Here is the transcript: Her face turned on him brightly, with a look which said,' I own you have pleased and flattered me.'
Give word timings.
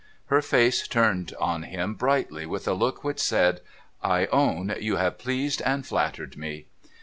Her 0.33 0.41
face 0.41 0.87
turned 0.87 1.35
on 1.39 1.61
him 1.61 1.93
brightly, 1.93 2.47
with 2.47 2.67
a 2.67 2.73
look 2.73 3.03
which 3.03 3.19
said,' 3.19 3.61
I 4.01 4.25
own 4.31 4.75
you 4.79 4.95
have 4.95 5.19
pleased 5.19 5.61
and 5.63 5.85
flattered 5.85 6.35
me.' 6.37 6.65